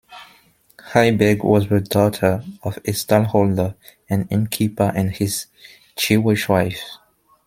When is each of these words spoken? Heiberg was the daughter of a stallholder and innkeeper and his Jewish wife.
Heiberg 0.95 1.43
was 1.43 1.67
the 1.69 1.79
daughter 1.79 2.43
of 2.63 2.77
a 2.77 2.89
stallholder 2.91 3.75
and 4.09 4.27
innkeeper 4.31 4.91
and 4.95 5.11
his 5.11 5.45
Jewish 5.95 6.49
wife. 6.49 6.81